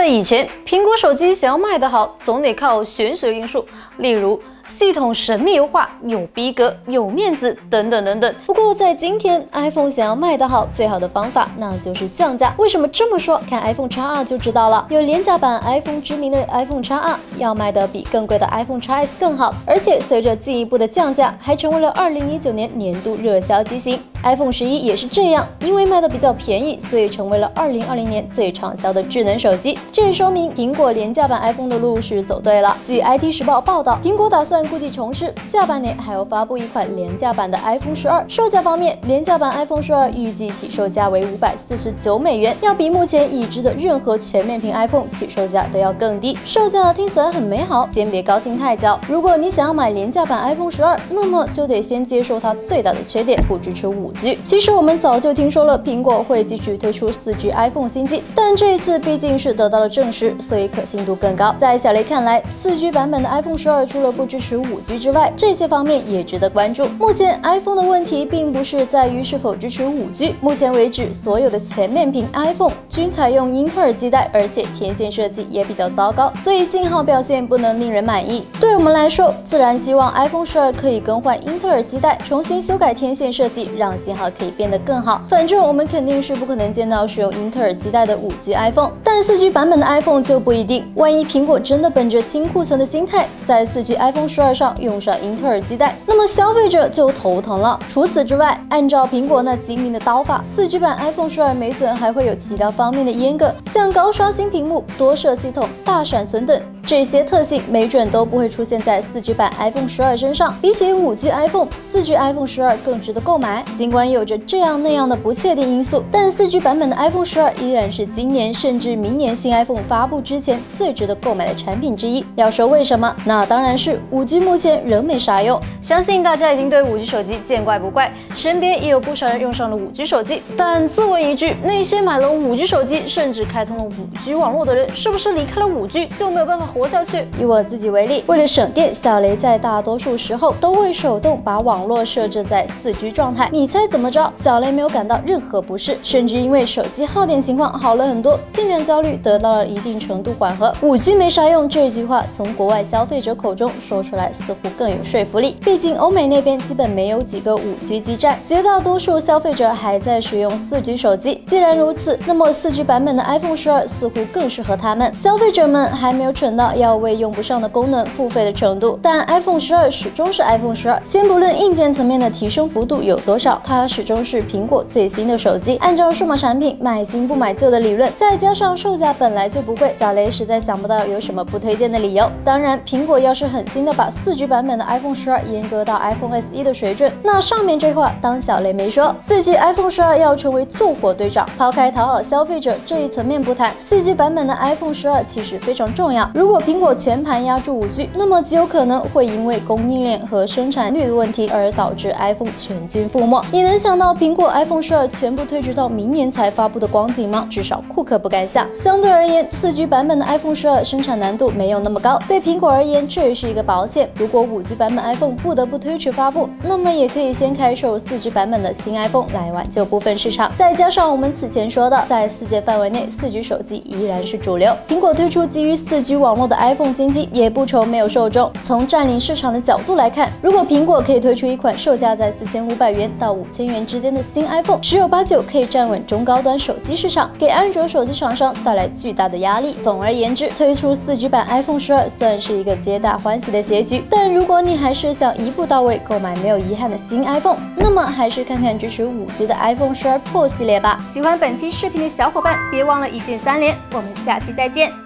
[0.00, 3.66] 在以前，苹果手机想要卖得好，总得靠玄学因素，
[3.98, 4.40] 例如。
[4.64, 8.34] 系统神秘优化，有逼格，有面子，等等等等。
[8.46, 12.54] 不过在今天，iPhone 想要卖得好，最好的方法那就是降价。
[12.58, 13.40] 为什么这么说？
[13.48, 14.86] 看 iPhone XR 就知道了。
[14.90, 19.54] 有廉价版 iPhone 知名的 iPhone XR，要卖得比更贵的 iPhone XS 更好。
[19.66, 23.98] 而且随着进一步的降价，还成为了2019年年度热销机型。
[24.22, 29.78] iPhone 十一也是这样，因为卖的比较便宜，所以成为了2020年最畅销的智能手机。
[29.90, 32.76] 这也说明苹果廉价版 iPhone 的路是走对了。
[32.84, 34.49] 据 IT 时报报道，苹果打算。
[34.50, 38.24] 算估计重施，下半年还要发布一款廉价版的 iPhone 十二。
[38.26, 46.36] 售价方面，廉价版 iPhone 十二预计起售价为五百四十九美元，要比目前已知的任何全面屏 iPhone 起售价都要更低。
[46.44, 48.98] 售价听起来很美好，先别高兴太早。
[49.06, 54.36] 如果你想要买廉价版 iPhone 十二，那么就得先接受它最大的缺点，不支持五 G。
[54.44, 61.54] 其实我们早就听说了，苹果会继续推出四 G iPhone 新机，但这一次毕竟是得到了证实，所以可信度更高。
[61.56, 66.86] 在小雷看来，四 G 版本的 iPhone 十二除了不支持五 G 之外，这些方面也值得关注。
[66.98, 78.44] 目前 iPhone 的问题并不是在于是否支持五 G，目前为止所有的全面屏 iPhone 均采用英特尔基带，而且天线设计也比较糟糕，所以信号表现不能令人满意。
[78.58, 85.22] 对我们来说，自然希望 iPhone 十二可以更换英特尔基带，重新修改天线设计，让信号可以变得更好。
[85.28, 90.90] 反正我们肯定是不可能见到使用英特尔基带的五 G iPhone，但四 G 版本的 iPhone 就不一定。
[90.94, 95.10] 万一苹果真的本着清库存的心态，在四 G iPhone 十二上用上。
[95.22, 97.78] 英特尔基带，那么消费者就头疼了。
[97.92, 106.62] 除此之外，按照苹果那精明的刀法，四 G 版 iPhone 十二没准还会有其他方面的阉割，像高刷新屏幕、多摄系统、大闪存等。
[106.84, 110.54] 这些特性没准都不会出现在四 G 版 iPhone 十二身上。
[110.60, 113.64] 比起五 G iPhone，四 G iPhone 十二更值得购买。
[113.76, 122.24] 尽管有着这样那样的不确定因素，但四 G 版本的 iPhone 十二依然是今年甚至明年新 iPhone 发布之前最值得购买的产品之一。
[122.34, 125.60] 要说为什么，那当然是五 G 目前仍没啥用。
[125.80, 130.42] 相信大家已经对五 G 手机见怪不怪，身边也有不少人用上了五 G 手机。
[130.56, 136.90] 但自问一句，那些买了五 G 手机甚至开通了五 G 网络的人，是不是离开了五 G 就没有办法活？
[136.90, 137.24] 下去。
[137.38, 143.48] 以我自己为例，为了省电，小雷在大多数时候都会手动把网络设置在四 G 状态。
[143.52, 144.32] 你猜怎么着？
[144.42, 150.74] 小雷没有感到任何不适，甚至因为手机耗电情况好了很多，电量焦虑得到了一定程度缓和。
[150.82, 155.56] 五 G 没啥用这句话从国外消费者口中说出来，似乎更有说服力。
[155.64, 161.44] 毕竟欧美那边基本没有几个五 G 基站，绝大多数消费者还在使用四 G 手机。
[161.46, 165.12] 既然如此，那么四 G 版本的 iPhone 十二似乎更适合他们。
[165.14, 166.59] 消费者们还没有蠢到。
[166.74, 171.00] 要为用不上的功能付费的程度，但 iPhone 十二始终是 iPhone 十二。
[171.04, 175.76] 先不论硬件层面的提升幅度有多少，它始终是苹果最新的手机。
[175.76, 182.30] 按照数码产品买新不买旧的理论，再加上售价本来就不贵，小雷实在想不到有什么不推荐的理由。
[182.44, 189.14] 当然，苹果要是狠心的把四 G 版本的 iPhone 十二阉割到 iPhone SE 的水准，那上面这话当小雷没说。
[189.20, 196.30] 四 G iPhone 十二要成为救火队长，抛开讨好消费者这一层面不谈，四 G 版本的 iPhone 十二其实非常重要。
[196.34, 203.40] 如如果苹果全盘压住五 G，那么极有可能会因为供应链和生产率的问题而导致 iPhone 全军覆没。
[203.52, 207.46] 你能想到苹果 iPhone 十二全部推迟到明年才发布的光景吗？
[207.48, 208.66] 至少库克不敢想。
[208.76, 214.10] 相对而言，四 G 版本的 iPhone 十二生产难度没有那么高，对苹果而言这也是一个保险。
[214.16, 220.50] 如果五 G 版本 iPhone 不得不推迟发布，那么也可以先开售四 G 版本的新 iPhone 来挽救部分市场。
[220.58, 224.76] 再加上我们此前说的，在世界范围内，四 G 手机依然是主流。
[224.88, 226.90] 苹果推出基于四 G 网络的 iPhone。
[226.92, 228.50] 新机也不愁没有受众。
[228.64, 239.76] 从占领市场的角度来看，如果苹果可以推出一款售价在四千五百元到五千元之间的新 iPhone，十有八九可以站稳中高端手机市场，给安卓手机厂商带来巨大的压力。
[239.84, 244.02] 总而言之，推出四 G 版 iPhone 十二算是一个皆大欢喜的结局。
[244.10, 250.98] 但如果你还是想一步到位购买没有遗憾的新 iPhone，那么还是看看支持五 G 的 iPhone 十二 Pro 系列吧。
[251.12, 253.74] 喜欢本期视频的小伙伴，别忘了一键三连。
[253.92, 254.90] 我们下期再见。